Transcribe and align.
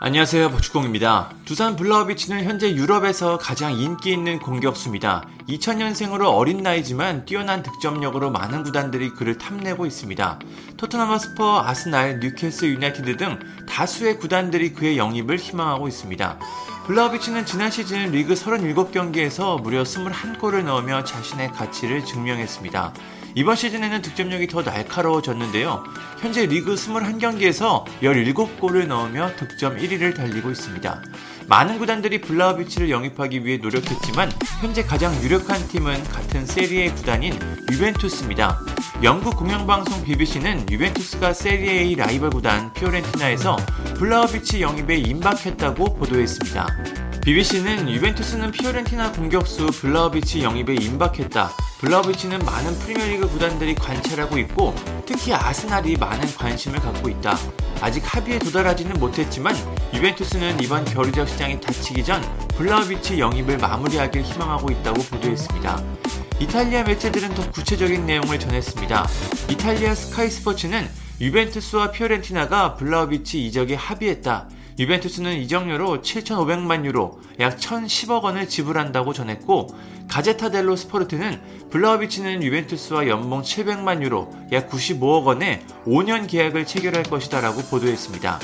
안녕하세요. 0.00 0.50
박주공입니다. 0.50 1.30
두산 1.44 1.76
블라호비치는 1.76 2.42
현재 2.44 2.74
유럽에서 2.74 3.38
가장 3.38 3.72
인기 3.72 4.12
있는 4.12 4.40
공격수입니다. 4.40 5.24
2000년생으로 5.48 6.36
어린 6.36 6.62
나이지만 6.62 7.24
뛰어난 7.24 7.62
득점력으로 7.62 8.30
많은 8.30 8.64
구단들이 8.64 9.10
그를 9.10 9.38
탐내고 9.38 9.86
있습니다. 9.86 10.40
토트넘 10.76 11.08
홋스퍼, 11.08 11.62
아스날, 11.64 12.18
뉴캐슬 12.18 12.70
유나이티드 12.70 13.16
등 13.16 13.38
다수의 13.68 14.18
구단들이 14.18 14.74
그의 14.74 14.98
영입을 14.98 15.36
희망하고 15.36 15.86
있습니다. 15.86 16.38
블라호비치는 16.86 17.46
지난 17.46 17.70
시즌 17.70 18.10
리그 18.10 18.34
37경기에서 18.34 19.62
무려 19.62 19.84
21골을 19.84 20.64
넣으며 20.64 21.04
자신의 21.04 21.52
가치를 21.52 22.04
증명했습니다. 22.04 22.92
이번 23.34 23.56
시즌에는 23.56 24.00
득점력이 24.02 24.46
더 24.46 24.62
날카로워졌는데요. 24.62 25.84
현재 26.20 26.46
리그 26.46 26.74
21경기에서 26.74 27.84
17골을 28.00 28.86
넣으며 28.86 29.30
득점 29.36 29.76
1위를 29.76 30.14
달리고 30.14 30.50
있습니다. 30.50 31.02
많은 31.48 31.78
구단들이 31.78 32.20
블라우비치를 32.20 32.90
영입하기 32.90 33.44
위해 33.44 33.58
노력했지만 33.58 34.30
현재 34.60 34.82
가장 34.82 35.14
유력한 35.22 35.66
팀은 35.68 36.04
같은 36.04 36.46
세리에 36.46 36.92
구단인 36.92 37.38
유벤투스입니다. 37.70 38.58
영국 39.02 39.36
공영방송 39.36 40.04
BBC는 40.04 40.70
유벤투스가 40.70 41.34
세리에의 41.34 41.96
라이벌 41.96 42.30
구단 42.30 42.72
피오렌티나에서 42.72 43.56
블라우비치 43.98 44.62
영입에 44.62 44.96
임박했다고 44.96 45.96
보도했습니다. 45.96 47.03
BBC는 47.24 47.88
유벤투스는 47.88 48.50
피오렌티나 48.50 49.12
공격수 49.12 49.68
블라우비치 49.68 50.42
영입에 50.42 50.74
임박했다. 50.74 51.52
블라우비치는 51.78 52.40
많은 52.40 52.78
프리미어리그 52.80 53.30
구단들이 53.30 53.74
관찰하고 53.74 54.36
있고 54.40 54.74
특히 55.06 55.32
아스날이 55.32 55.96
많은 55.96 56.34
관심을 56.34 56.80
갖고 56.80 57.08
있다. 57.08 57.38
아직 57.80 58.02
합의에 58.04 58.38
도달하지는 58.38 59.00
못했지만 59.00 59.56
유벤투스는 59.94 60.60
이번 60.60 60.84
겨울이적 60.84 61.26
시장이 61.26 61.62
닫히기 61.62 62.04
전 62.04 62.20
블라우비치 62.58 63.18
영입을 63.18 63.56
마무리하길 63.56 64.20
희망하고 64.20 64.70
있다고 64.70 65.00
보도했습니다. 65.04 65.82
이탈리아 66.40 66.82
매체들은 66.82 67.32
더 67.32 67.50
구체적인 67.52 68.04
내용을 68.04 68.38
전했습니다. 68.38 69.08
이탈리아 69.48 69.94
스카이 69.94 70.28
스포츠는 70.28 70.86
유벤투스와 71.20 71.92
피오렌티나가 71.92 72.74
블라우비치 72.74 73.46
이적에 73.46 73.74
합의했다. 73.74 74.48
유벤투스는 74.76 75.36
이적료로 75.38 76.00
7,500만 76.02 76.84
유로, 76.84 77.20
약 77.38 77.56
1,010억 77.58 78.22
원을 78.22 78.48
지불한다고 78.48 79.12
전했고, 79.12 79.68
가제타 80.08 80.50
델로 80.50 80.74
스포르트는 80.74 81.40
블라우비치는 81.70 82.42
유벤투스와 82.42 83.06
연봉 83.06 83.42
700만 83.42 84.02
유로, 84.02 84.34
약 84.50 84.68
95억 84.68 85.24
원의 85.24 85.62
5년 85.86 86.28
계약을 86.28 86.66
체결할 86.66 87.04
것이다라고 87.04 87.62
보도했습니다. 87.62 88.40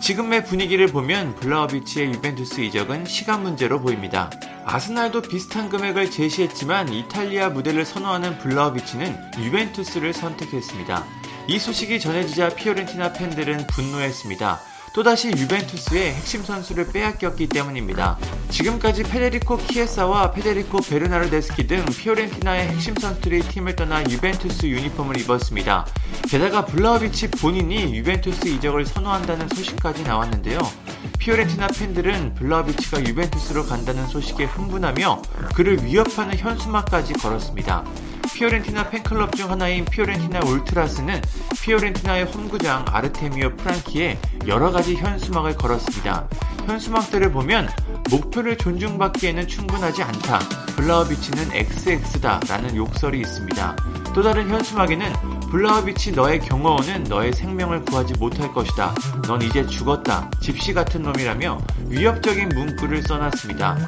지금의 0.00 0.44
분위기를 0.44 0.86
보면 0.86 1.34
블라우비치의 1.36 2.08
유벤투스 2.14 2.60
이적은 2.62 3.04
시간 3.04 3.42
문제로 3.42 3.80
보입니다. 3.80 4.30
아스날도 4.64 5.22
비슷한 5.22 5.68
금액을 5.68 6.10
제시했지만 6.10 6.90
이탈리아 6.92 7.50
무대를 7.50 7.84
선호하는 7.84 8.38
블라우비치는 8.38 9.16
유벤투스를 9.38 10.14
선택했습니다. 10.14 11.04
이 11.46 11.58
소식이 11.58 12.00
전해지자 12.00 12.50
피오렌티나 12.50 13.12
팬들은 13.12 13.66
분노했습니다. 13.66 14.60
또다시 14.94 15.28
유벤투스의 15.28 16.14
핵심 16.14 16.42
선수를 16.42 16.90
빼앗겼기 16.90 17.48
때문입니다. 17.48 18.16
지금까지 18.48 19.02
페데리코 19.02 19.58
키에사와 19.58 20.30
페데리코 20.30 20.78
베르나르데스키 20.78 21.66
등 21.66 21.84
피오렌티나의 21.84 22.68
핵심 22.68 22.94
선수들이 22.94 23.42
팀을 23.42 23.76
떠나 23.76 24.02
유벤투스 24.08 24.66
유니폼을 24.66 25.20
입었습니다. 25.20 25.84
게다가 26.28 26.64
블라호비치 26.64 27.32
본인이 27.32 27.94
유벤투스 27.94 28.48
이적을 28.48 28.86
선호한다는 28.86 29.48
소식까지 29.48 30.04
나왔는데요. 30.04 30.60
피오렌티나 31.18 31.66
팬들은 31.66 32.36
블라호비치가 32.36 33.04
유벤투스로 33.04 33.66
간다는 33.66 34.06
소식에 34.06 34.44
흥분하며 34.44 35.22
그를 35.54 35.84
위협하는 35.84 36.38
현수막까지 36.38 37.14
걸었습니다. 37.14 37.84
피오렌티나 38.34 38.90
팬클럽 38.90 39.36
중 39.36 39.48
하나인 39.48 39.84
피오렌티나 39.84 40.40
울트라스는 40.40 41.22
피오렌티나의 41.62 42.24
홈구장 42.24 42.84
아르테미오 42.88 43.50
프랑키에 43.56 44.18
여러 44.48 44.72
가지 44.72 44.96
현수막을 44.96 45.56
걸었습니다. 45.56 46.28
현수막들을 46.66 47.30
보면 47.30 47.68
목표를 48.10 48.56
존중받기에는 48.56 49.46
충분하지 49.46 50.02
않다. 50.02 50.38
블라우비치는 50.76 51.52
XX다. 51.52 52.40
라는 52.48 52.76
욕설이 52.76 53.20
있습니다. 53.20 53.76
또 54.14 54.22
다른 54.22 54.48
현수막에는 54.48 55.12
블라우비치 55.50 56.12
너의 56.12 56.40
경호원은 56.40 57.04
너의 57.04 57.32
생명을 57.32 57.84
구하지 57.84 58.14
못할 58.18 58.52
것이다. 58.52 58.94
넌 59.26 59.40
이제 59.42 59.66
죽었다. 59.66 60.30
집시 60.40 60.72
같은 60.72 61.02
놈이라며 61.02 61.60
위협적인 61.88 62.48
문구를 62.50 63.02
써놨습니다. 63.02 63.78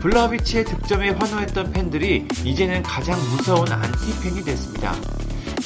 블라우비치의 0.00 0.64
득점에 0.64 1.10
환호했던 1.10 1.72
팬들이 1.72 2.28
이제는 2.44 2.82
가장 2.82 3.18
무서운 3.30 3.70
안티팬이 3.72 4.44
됐습니다. 4.44 4.94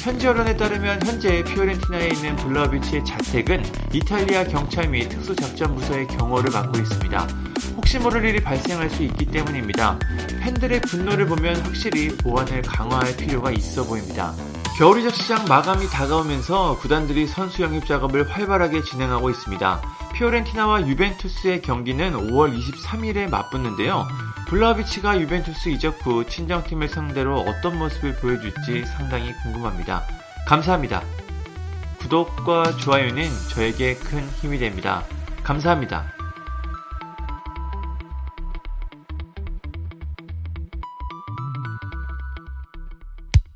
현지 0.01 0.27
언론에 0.27 0.55
따르면 0.55 1.05
현재 1.05 1.43
피오렌티나에 1.43 2.07
있는 2.07 2.35
블라우비치의 2.37 3.03
자택은 3.03 3.63
이탈리아 3.91 4.45
경찰 4.45 4.87
및 4.87 5.09
특수작전부서의 5.09 6.07
경호를 6.07 6.51
받고 6.51 6.79
있습니다. 6.79 7.27
혹시 7.75 7.99
모를 7.99 8.23
일이 8.23 8.41
발생할 8.41 8.89
수 8.89 9.03
있기 9.03 9.25
때문입니다. 9.25 9.99
팬들의 10.39 10.81
분노를 10.81 11.25
보면 11.25 11.57
확실히 11.57 12.15
보안을 12.17 12.61
강화할 12.61 13.15
필요가 13.17 13.51
있어 13.51 13.83
보입니다. 13.83 14.33
겨울 14.79 14.97
이적 14.99 15.13
시장 15.13 15.43
마감이 15.49 15.87
다가오면서 15.87 16.77
구단들이 16.79 17.27
선수 17.27 17.61
영입 17.63 17.85
작업을 17.85 18.29
활발하게 18.29 18.81
진행하고 18.81 19.29
있습니다. 19.29 19.81
피오렌티나와 20.13 20.87
유벤투스의 20.87 21.63
경기는 21.63 22.13
5월 22.13 22.57
23일에 22.57 23.29
맞붙는데요. 23.29 24.07
블라비치가 24.47 25.19
유벤투스 25.19 25.67
이적 25.67 25.97
후 26.01 26.25
친정팀을 26.25 26.87
상대로 26.87 27.41
어떤 27.41 27.77
모습을 27.77 28.15
보여줄지 28.15 28.85
상당히 28.85 29.33
궁금합니다. 29.43 30.05
감사합니다. 30.47 31.03
구독과 31.99 32.77
좋아요는 32.77 33.27
저에게 33.49 33.95
큰 33.95 34.25
힘이 34.39 34.59
됩니다. 34.59 35.03
감사합니다. 35.43 36.18